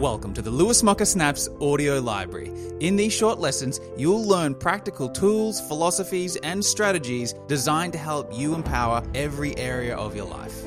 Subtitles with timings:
[0.00, 2.50] Welcome to the Lewis Mocker Snaps audio library.
[2.80, 8.54] In these short lessons, you'll learn practical tools, philosophies, and strategies designed to help you
[8.54, 10.64] empower every area of your life.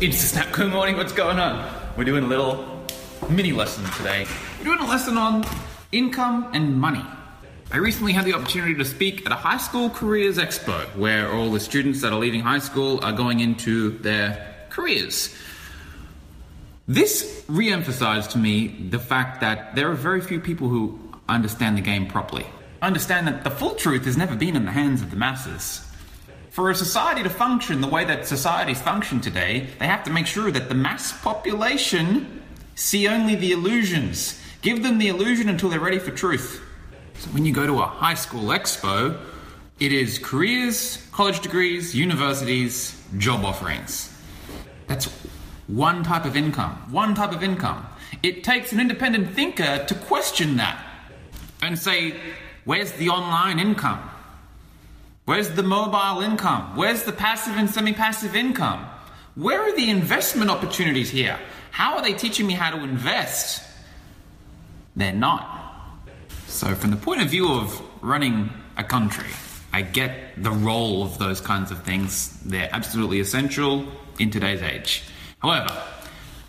[0.00, 0.52] It's a Snap.
[0.52, 0.96] Good morning.
[0.96, 1.68] What's going on?
[1.96, 2.86] We're doing a little
[3.28, 4.24] mini lesson today.
[4.58, 5.44] We're doing a lesson on
[5.90, 7.04] income and money.
[7.72, 11.50] I recently had the opportunity to speak at a high school careers expo where all
[11.50, 15.34] the students that are leaving high school are going into their careers.
[16.92, 21.78] This re emphasized to me the fact that there are very few people who understand
[21.78, 22.44] the game properly.
[22.82, 25.88] Understand that the full truth has never been in the hands of the masses.
[26.50, 30.26] For a society to function the way that societies function today, they have to make
[30.26, 32.42] sure that the mass population
[32.74, 34.38] see only the illusions.
[34.60, 36.60] Give them the illusion until they're ready for truth.
[37.14, 39.18] So when you go to a high school expo,
[39.80, 44.14] it is careers, college degrees, universities, job offerings.
[44.88, 45.06] That's
[45.76, 46.72] one type of income.
[46.90, 47.86] One type of income.
[48.22, 50.84] It takes an independent thinker to question that
[51.62, 52.14] and say,
[52.64, 54.10] where's the online income?
[55.24, 56.76] Where's the mobile income?
[56.76, 58.86] Where's the passive and semi passive income?
[59.34, 61.38] Where are the investment opportunities here?
[61.70, 63.62] How are they teaching me how to invest?
[64.94, 65.48] They're not.
[66.48, 69.30] So, from the point of view of running a country,
[69.72, 72.38] I get the role of those kinds of things.
[72.44, 73.86] They're absolutely essential
[74.18, 75.04] in today's age.
[75.42, 75.76] However,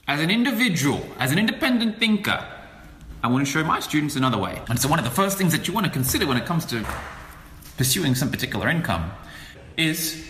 [0.07, 2.45] as an individual, as an independent thinker,
[3.23, 4.61] I want to show my students another way.
[4.69, 6.65] And so, one of the first things that you want to consider when it comes
[6.67, 6.85] to
[7.77, 9.11] pursuing some particular income
[9.77, 10.23] is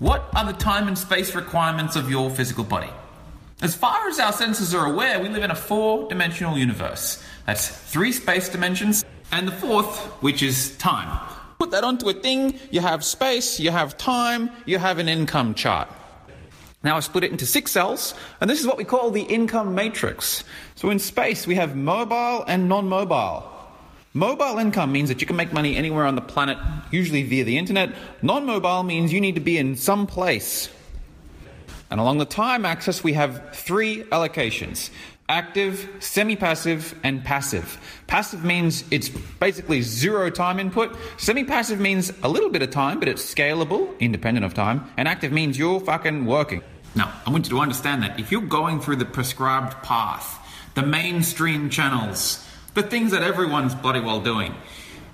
[0.00, 2.90] what are the time and space requirements of your physical body?
[3.62, 7.22] As far as our senses are aware, we live in a four dimensional universe.
[7.46, 11.20] That's three space dimensions, and the fourth, which is time.
[11.58, 15.54] Put that onto a thing, you have space, you have time, you have an income
[15.54, 15.88] chart.
[16.84, 19.74] Now I split it into six cells, and this is what we call the income
[19.74, 20.44] matrix.
[20.76, 23.52] So in space, we have mobile and non mobile.
[24.14, 26.56] Mobile income means that you can make money anywhere on the planet,
[26.90, 27.94] usually via the internet.
[28.22, 30.70] Non mobile means you need to be in some place.
[31.90, 34.90] And along the time axis, we have three allocations
[35.28, 37.78] active, semi passive, and passive.
[38.06, 40.96] Passive means it's basically zero time input.
[41.18, 44.90] Semi passive means a little bit of time, but it's scalable, independent of time.
[44.96, 46.62] And active means you're fucking working.
[46.94, 50.38] Now, I want you to understand that if you're going through the prescribed path,
[50.74, 54.54] the mainstream channels, the things that everyone's bloody well doing,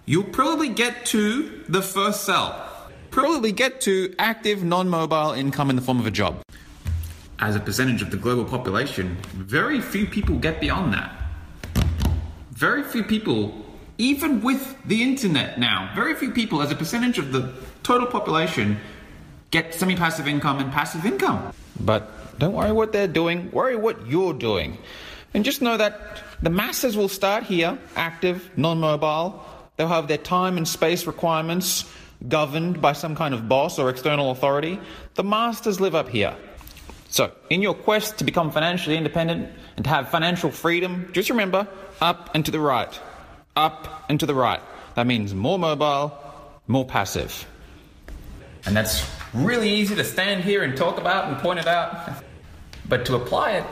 [0.07, 2.71] you'll probably get to the first cell.
[3.11, 6.45] Probably get to active non mobile income in the form of a job
[7.45, 11.13] as a percentage of the global population, very few people get beyond that.
[12.53, 13.55] Very few people,
[13.99, 17.53] even with the internet now, very few people as a percentage of the
[17.83, 18.79] total population
[19.51, 21.53] get semi passive income and passive income.
[21.79, 24.79] But don't worry what they're doing, worry what you're doing.
[25.35, 29.45] And just know that the masses will start here, active, non mobile.
[29.77, 31.85] They'll have their time and space requirements
[32.27, 34.81] governed by some kind of boss or external authority.
[35.15, 36.35] The masters live up here.
[37.09, 41.69] So, in your quest to become financially independent and to have financial freedom, just remember
[42.01, 42.99] up and to the right.
[43.55, 44.61] Up and to the right.
[44.97, 46.19] That means more mobile,
[46.67, 47.47] more passive.
[48.67, 52.23] And that's really easy to stand here and talk about and point it out.
[52.89, 53.65] But to apply it,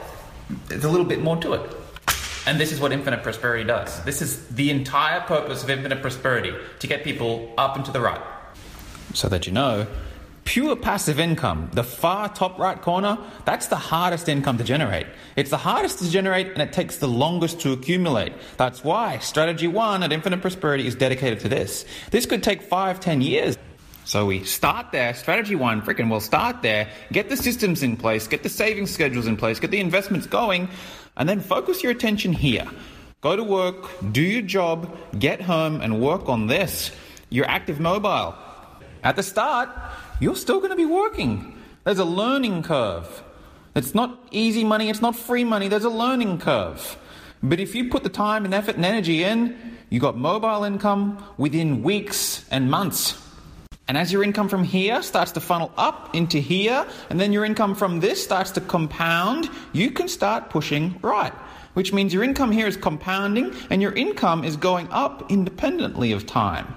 [0.67, 1.71] there's a little bit more to it.
[2.45, 4.03] And this is what infinite prosperity does.
[4.03, 8.01] This is the entire purpose of infinite prosperity to get people up and to the
[8.01, 8.21] right.
[9.13, 9.87] So that you know,
[10.45, 15.07] Pure passive income, the far top right corner, that's the hardest income to generate.
[15.37, 18.33] It's the hardest to generate and it takes the longest to accumulate.
[18.57, 21.85] That's why strategy one at Infinite Prosperity is dedicated to this.
[22.11, 23.57] This could take five, ten years.
[24.05, 28.27] So we start there, strategy one, freaking we'll start there, get the systems in place,
[28.27, 30.67] get the saving schedules in place, get the investments going,
[31.15, 32.67] and then focus your attention here.
[33.21, 36.91] Go to work, do your job, get home, and work on this.
[37.29, 38.35] Your active mobile.
[39.03, 39.69] At the start,
[40.21, 41.61] you're still going to be working.
[41.83, 43.23] There's a learning curve.
[43.75, 46.97] It's not easy money, it's not free money, there's a learning curve.
[47.41, 51.23] But if you put the time and effort and energy in, you got mobile income
[51.37, 53.19] within weeks and months.
[53.87, 57.43] And as your income from here starts to funnel up into here, and then your
[57.43, 61.33] income from this starts to compound, you can start pushing right.
[61.73, 66.25] Which means your income here is compounding and your income is going up independently of
[66.25, 66.73] time.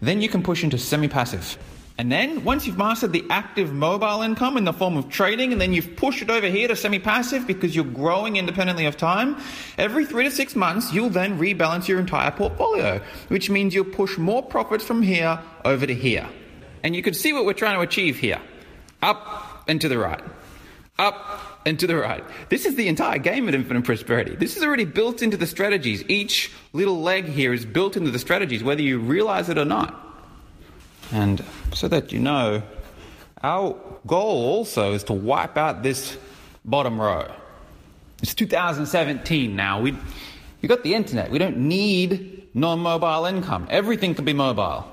[0.00, 1.56] Then you can push into semi passive.
[2.00, 5.60] And then once you've mastered the active mobile income in the form of trading, and
[5.60, 9.36] then you've pushed it over here to semi passive because you're growing independently of time,
[9.76, 14.16] every three to six months, you'll then rebalance your entire portfolio, which means you'll push
[14.16, 16.26] more profits from here over to here.
[16.82, 18.40] And you can see what we're trying to achieve here
[19.02, 20.24] up and to the right,
[20.98, 22.24] up and to the right.
[22.48, 24.36] This is the entire game of infinite prosperity.
[24.36, 26.02] This is already built into the strategies.
[26.08, 30.09] Each little leg here is built into the strategies, whether you realize it or not.
[31.12, 32.62] And so that you know,
[33.42, 33.76] our
[34.06, 36.16] goal also is to wipe out this
[36.64, 37.30] bottom row.
[38.22, 39.80] It's 2017 now.
[39.80, 39.96] We,
[40.60, 41.30] we got the internet.
[41.30, 43.66] We don't need non mobile income.
[43.70, 44.86] Everything can be mobile.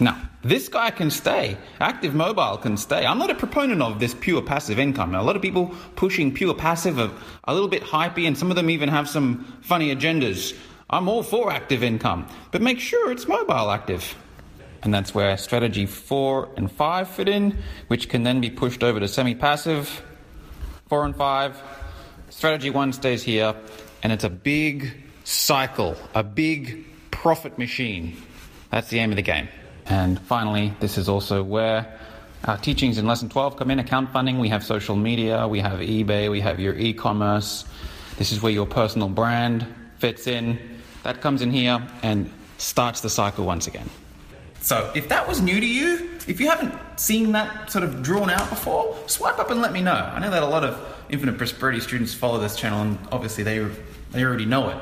[0.00, 1.56] Now, this guy can stay.
[1.78, 3.06] Active mobile can stay.
[3.06, 5.12] I'm not a proponent of this pure passive income.
[5.12, 7.12] Now, a lot of people pushing pure passive are
[7.44, 10.56] a little bit hypey, and some of them even have some funny agendas.
[10.90, 14.16] I'm all for active income, but make sure it's mobile active.
[14.82, 18.98] And that's where strategy four and five fit in, which can then be pushed over
[18.98, 20.02] to semi passive.
[20.88, 21.60] Four and five.
[22.30, 23.54] Strategy one stays here,
[24.02, 24.92] and it's a big
[25.24, 28.16] cycle, a big profit machine.
[28.70, 29.48] That's the aim of the game.
[29.86, 31.98] And finally, this is also where
[32.44, 34.38] our teachings in lesson 12 come in account funding.
[34.38, 37.64] We have social media, we have eBay, we have your e commerce.
[38.18, 39.66] This is where your personal brand
[39.98, 40.58] fits in.
[41.04, 43.88] That comes in here and starts the cycle once again.
[44.62, 48.30] So, if that was new to you, if you haven't seen that sort of drawn
[48.30, 49.92] out before, swipe up and let me know.
[49.92, 50.78] I know that a lot of
[51.10, 53.66] Infinite Prosperity students follow this channel and obviously they,
[54.12, 54.78] they already know it.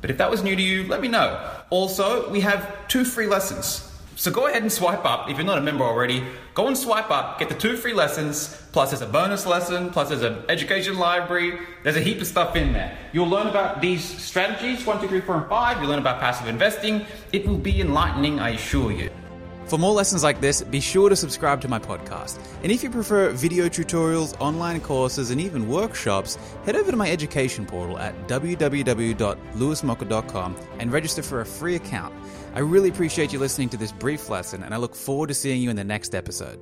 [0.00, 1.48] But if that was new to you, let me know.
[1.70, 3.89] Also, we have two free lessons.
[4.20, 5.30] So go ahead and swipe up.
[5.30, 6.22] If you're not a member already,
[6.52, 10.10] go and swipe up, get the two free lessons, plus there's a bonus lesson, plus
[10.10, 11.58] there's an education library.
[11.84, 12.98] There's a heap of stuff in there.
[13.14, 15.80] You'll learn about these strategies, one, two, three, four, and five.
[15.80, 17.06] You'll learn about passive investing.
[17.32, 19.08] It will be enlightening, I assure you.
[19.70, 22.40] For more lessons like this, be sure to subscribe to my podcast.
[22.64, 27.08] And if you prefer video tutorials, online courses, and even workshops, head over to my
[27.08, 32.12] education portal at www.lewismocker.com and register for a free account.
[32.52, 35.62] I really appreciate you listening to this brief lesson, and I look forward to seeing
[35.62, 36.58] you in the next episode.